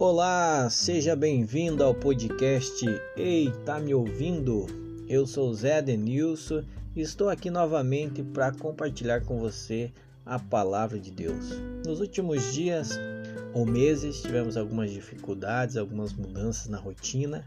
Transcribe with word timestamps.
Olá, 0.00 0.70
seja 0.70 1.16
bem-vindo 1.16 1.82
ao 1.82 1.92
podcast 1.92 2.86
Ei, 3.16 3.52
tá 3.64 3.80
me 3.80 3.92
ouvindo? 3.92 4.64
Eu 5.08 5.26
sou 5.26 5.52
Zé 5.52 5.82
Denilson 5.82 6.62
e 6.94 7.00
estou 7.00 7.28
aqui 7.28 7.50
novamente 7.50 8.22
para 8.22 8.52
compartilhar 8.52 9.22
com 9.24 9.40
você 9.40 9.90
a 10.24 10.38
palavra 10.38 11.00
de 11.00 11.10
Deus. 11.10 11.50
Nos 11.84 11.98
últimos 11.98 12.54
dias 12.54 12.96
ou 13.52 13.66
meses 13.66 14.22
tivemos 14.22 14.56
algumas 14.56 14.92
dificuldades, 14.92 15.76
algumas 15.76 16.12
mudanças 16.12 16.68
na 16.68 16.78
rotina 16.78 17.44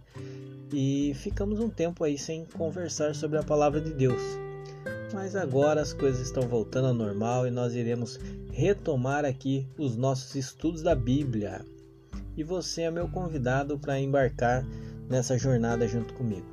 e 0.74 1.14
ficamos 1.16 1.58
um 1.62 1.70
tempo 1.70 2.04
aí 2.04 2.18
sem 2.18 2.44
conversar 2.44 3.16
sobre 3.16 3.38
a 3.38 3.44
palavra 3.44 3.80
de 3.80 3.94
Deus. 3.94 4.22
Mas 5.14 5.38
agora 5.38 5.80
as 5.80 5.94
coisas 5.94 6.20
estão 6.20 6.44
voltando 6.44 6.88
ao 6.88 6.94
normal 6.94 7.48
e 7.48 7.50
nós 7.50 7.76
iremos 7.76 8.20
retomar 8.52 9.24
aqui 9.24 9.66
os 9.78 9.96
nossos 9.96 10.36
estudos 10.36 10.82
da 10.82 10.94
Bíblia 10.94 11.66
e 12.36 12.44
você 12.44 12.84
é 12.84 12.92
meu 12.92 13.08
convidado 13.08 13.78
para 13.78 14.00
embarcar 14.00 14.66
nessa 15.10 15.38
jornada 15.38 15.88
junto 15.88 16.14
comigo. 16.14 16.46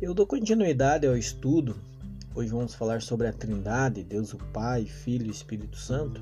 Eu 0.00 0.14
dou 0.14 0.26
continuidade 0.26 1.06
ao 1.06 1.16
estudo. 1.16 1.76
Hoje 2.34 2.50
vamos 2.50 2.74
falar 2.74 3.02
sobre 3.02 3.26
a 3.26 3.32
Trindade, 3.32 4.02
Deus 4.02 4.32
o 4.32 4.38
Pai, 4.38 4.86
Filho 4.86 5.26
e 5.26 5.30
Espírito 5.30 5.76
Santo. 5.76 6.20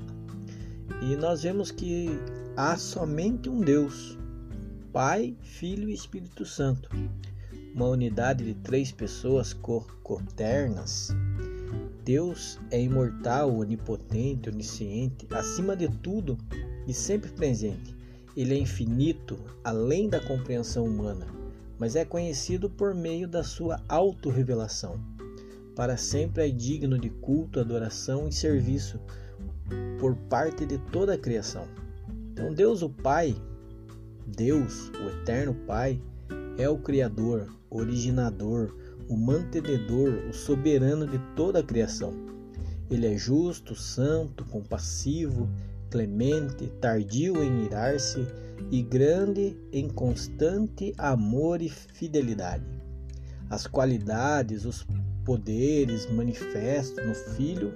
E 1.01 1.15
nós 1.15 1.43
vemos 1.43 1.71
que 1.71 2.09
há 2.57 2.75
somente 2.75 3.49
um 3.49 3.61
Deus, 3.61 4.17
Pai, 4.91 5.35
Filho 5.41 5.89
e 5.89 5.93
Espírito 5.93 6.45
Santo. 6.45 6.89
Uma 7.73 7.87
unidade 7.87 8.43
de 8.43 8.53
três 8.55 8.91
pessoas 8.91 9.53
coternas. 10.03 11.09
Deus 12.09 12.59
é 12.71 12.81
imortal, 12.81 13.55
onipotente, 13.55 14.49
onisciente, 14.49 15.27
acima 15.29 15.75
de 15.75 15.87
tudo, 15.87 16.39
e 16.87 16.91
sempre 16.91 17.29
presente. 17.29 17.95
Ele 18.35 18.55
é 18.55 18.57
infinito, 18.57 19.37
além 19.63 20.09
da 20.09 20.19
compreensão 20.19 20.85
humana, 20.85 21.27
mas 21.77 21.95
é 21.95 22.03
conhecido 22.03 22.67
por 22.67 22.95
meio 22.95 23.27
da 23.27 23.43
sua 23.43 23.79
autorrevelação. 23.87 24.99
Para 25.75 25.97
sempre 25.97 26.47
é 26.47 26.49
digno 26.49 26.97
de 26.97 27.11
culto, 27.11 27.59
adoração 27.59 28.27
e 28.27 28.33
serviço 28.33 28.99
por 29.99 30.15
parte 30.15 30.65
de 30.65 30.79
toda 30.79 31.13
a 31.13 31.17
criação. 31.19 31.67
Então, 32.31 32.51
Deus 32.51 32.81
o 32.81 32.89
Pai, 32.89 33.35
Deus, 34.25 34.89
o 34.99 35.09
Eterno 35.09 35.53
Pai, 35.67 36.01
é 36.57 36.67
o 36.67 36.79
Criador, 36.79 37.47
originador, 37.69 38.73
o 39.09 39.17
mantenedor, 39.17 40.13
o 40.29 40.33
soberano 40.33 41.07
de 41.07 41.17
toda 41.35 41.59
a 41.59 41.63
criação. 41.63 42.13
Ele 42.89 43.07
é 43.07 43.17
justo, 43.17 43.75
santo, 43.75 44.45
compassivo 44.45 45.49
clemente, 45.89 46.67
tardio 46.79 47.43
em 47.43 47.65
irar-se 47.65 48.25
e 48.71 48.81
grande 48.81 49.57
em 49.71 49.89
constante 49.89 50.93
amor 50.97 51.61
e 51.61 51.69
fidelidade. 51.69 52.63
As 53.49 53.65
qualidades, 53.65 54.65
os 54.65 54.85
poderes 55.25 56.09
manifestos 56.11 57.03
no 57.03 57.15
Filho 57.35 57.73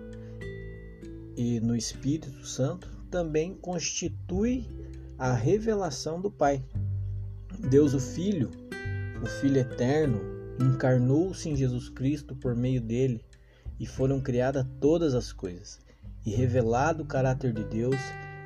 e 1.36 1.60
no 1.60 1.76
Espírito 1.76 2.46
Santo 2.46 2.92
também 3.10 3.56
constituem 3.56 4.68
a 5.18 5.34
revelação 5.34 6.22
do 6.22 6.30
Pai. 6.30 6.64
Deus, 7.70 7.94
o 7.94 8.00
Filho, 8.00 8.52
o 9.22 9.26
Filho 9.26 9.58
eterno, 9.58 10.33
encarnou-se 10.60 11.50
em 11.50 11.56
Jesus 11.56 11.90
Cristo 11.90 12.36
por 12.36 12.56
meio 12.56 12.82
dele 12.82 13.24
e 13.80 13.86
foram 13.86 14.22
criadas 14.22 14.66
todas 14.80 15.14
as 15.14 15.32
coisas 15.32 15.80
e 16.26 16.32
revelado 16.32 17.04
o 17.04 17.08
caráter 17.08 17.54
de 17.54 17.64
Deus, 17.64 17.98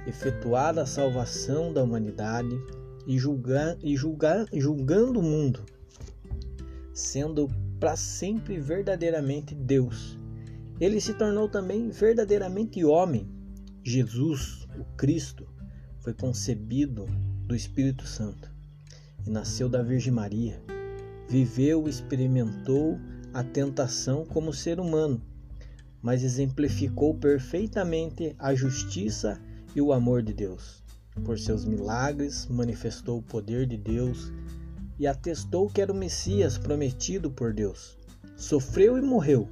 efetuada 0.05 0.81
a 0.81 0.85
salvação 0.85 1.71
da 1.71 1.83
humanidade 1.83 2.57
e, 3.05 3.17
julgar, 3.17 3.77
e 3.81 3.95
julgar, 3.95 4.45
julgando 4.53 5.19
o 5.19 5.23
mundo, 5.23 5.63
sendo 6.93 7.47
para 7.79 7.95
sempre 7.95 8.59
verdadeiramente 8.59 9.53
Deus. 9.53 10.17
Ele 10.79 10.99
se 10.99 11.13
tornou 11.13 11.47
também 11.49 11.89
verdadeiramente 11.89 12.83
homem. 12.83 13.27
Jesus, 13.83 14.67
o 14.77 14.83
Cristo, 14.95 15.47
foi 15.99 16.13
concebido 16.13 17.05
do 17.45 17.55
Espírito 17.55 18.05
Santo 18.05 18.51
e 19.25 19.29
nasceu 19.29 19.69
da 19.69 19.81
Virgem 19.81 20.13
Maria. 20.13 20.76
Viveu 21.29 21.87
e 21.87 21.89
experimentou 21.89 22.99
a 23.33 23.43
tentação 23.43 24.25
como 24.25 24.53
ser 24.53 24.79
humano 24.79 25.21
mas 26.01 26.23
exemplificou 26.23 27.13
perfeitamente 27.15 28.35
a 28.39 28.53
justiça 28.53 29.39
e 29.75 29.81
o 29.81 29.91
amor 29.91 30.21
de 30.21 30.33
Deus. 30.33 30.83
Por 31.25 31.39
seus 31.39 31.65
milagres, 31.65 32.47
manifestou 32.47 33.17
o 33.19 33.23
poder 33.23 33.65
de 33.65 33.77
Deus 33.77 34.31
e 34.99 35.07
atestou 35.07 35.69
que 35.69 35.81
era 35.81 35.91
o 35.91 35.95
Messias 35.95 36.57
prometido 36.57 37.29
por 37.31 37.53
Deus. 37.53 37.97
Sofreu 38.35 38.97
e 38.97 39.01
morreu 39.01 39.49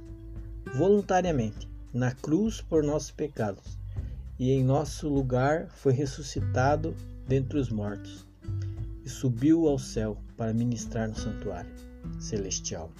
voluntariamente 0.74 1.68
na 1.92 2.12
cruz 2.12 2.60
por 2.60 2.82
nossos 2.82 3.10
pecados 3.10 3.78
e 4.38 4.50
em 4.50 4.62
nosso 4.62 5.08
lugar 5.08 5.68
foi 5.70 5.92
ressuscitado 5.92 6.94
dentre 7.26 7.58
os 7.58 7.70
mortos 7.70 8.26
e 9.06 9.08
subiu 9.08 9.68
ao 9.68 9.78
céu 9.78 10.18
para 10.36 10.52
ministrar 10.52 11.08
no 11.08 11.14
santuário 11.14 11.70
celestial. 12.18 12.90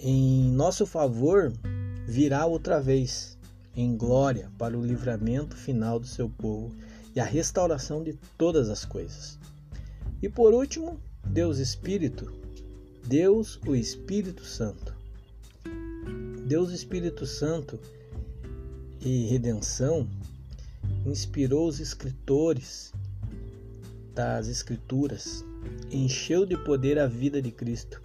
Em 0.00 0.50
nosso 0.50 0.86
favor, 0.86 1.52
virá 2.08 2.46
outra 2.46 2.80
vez 2.80 3.38
em 3.76 3.94
glória 3.94 4.50
para 4.56 4.76
o 4.76 4.84
livramento 4.84 5.54
final 5.54 6.00
do 6.00 6.06
seu 6.06 6.28
povo 6.28 6.74
e 7.14 7.20
a 7.20 7.24
restauração 7.24 8.02
de 8.02 8.18
todas 8.38 8.70
as 8.70 8.84
coisas. 8.86 9.38
E 10.22 10.28
por 10.28 10.54
último, 10.54 10.98
Deus 11.26 11.58
Espírito, 11.58 12.32
Deus 13.06 13.60
o 13.66 13.76
Espírito 13.76 14.44
Santo. 14.44 14.94
Deus 16.46 16.72
Espírito 16.72 17.26
Santo 17.26 17.78
e 19.00 19.26
redenção 19.26 20.08
inspirou 21.04 21.68
os 21.68 21.78
escritores 21.78 22.92
das 24.14 24.48
Escrituras, 24.48 25.44
encheu 25.90 26.44
de 26.44 26.56
poder 26.56 26.98
a 26.98 27.06
vida 27.06 27.40
de 27.40 27.50
Cristo, 27.50 28.02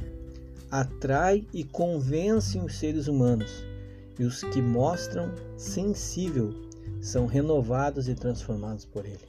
atrai 0.69 1.45
e 1.53 1.63
convence 1.63 2.57
os 2.57 2.75
seres 2.75 3.07
humanos 3.07 3.63
e 4.19 4.23
os 4.23 4.44
que 4.44 4.62
mostram 4.62 5.31
sensível 5.56 6.53
são 7.01 7.25
renovados 7.25 8.07
e 8.07 8.16
transformados 8.16 8.85
por 8.85 9.06
Ele. 9.06 9.19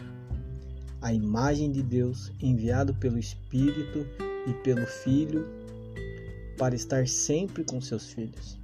A 1.01 1.13
imagem 1.13 1.71
de 1.71 1.83
Deus 1.83 2.33
enviado 2.41 2.95
pelo 2.95 3.19
Espírito 3.19 4.07
e 4.47 4.53
pelo 4.65 4.87
Filho 4.87 5.47
para 6.57 6.75
estar 6.75 7.07
sempre 7.07 7.65
com 7.65 7.81
seus 7.81 8.13
filhos. 8.13 8.59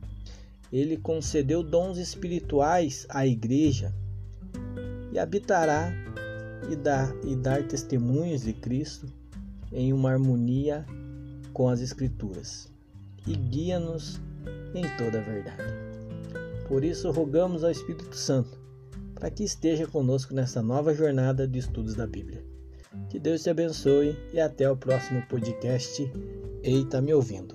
Ele 0.73 0.97
concedeu 0.97 1.63
dons 1.63 1.99
espirituais 1.99 3.07
à 3.09 3.25
igreja 3.25 3.95
e 5.13 5.19
habitará 5.19 5.93
e 6.71 6.77
dar, 6.77 7.15
e 7.25 7.35
dar 7.37 7.67
testemunhos 7.67 8.43
de 8.43 8.53
Cristo 8.53 9.07
em 9.73 9.93
uma 9.93 10.13
harmonia 10.13 10.85
com 11.53 11.69
as 11.69 11.81
Escrituras 11.81 12.69
e 13.27 13.35
guia-nos 13.35 14.21
em 14.75 14.83
toda 14.97 15.19
a 15.19 15.23
verdade. 15.23 15.63
Por 16.69 16.85
isso, 16.85 17.11
rogamos 17.11 17.65
ao 17.65 17.71
Espírito 17.71 18.17
Santo 18.17 18.59
para 19.15 19.31
que 19.31 19.45
esteja 19.45 19.87
conosco 19.87 20.35
nessa 20.35 20.61
nova 20.61 20.95
jornada 20.95 21.47
de 21.47 21.59
estudos 21.59 21.95
da 21.95 22.07
Bíblia. 22.07 22.45
Que 23.09 23.19
Deus 23.19 23.43
te 23.43 23.51
abençoe 23.51 24.17
e 24.33 24.41
até 24.41 24.71
o 24.71 24.77
próximo 24.77 25.23
podcast. 25.29 26.11
Eita, 26.63 27.01
me 27.01 27.15
ouvindo. 27.15 27.55